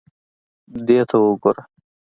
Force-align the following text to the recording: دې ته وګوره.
دې 0.85 0.99
ته 1.09 1.15
وګوره. 1.23 1.63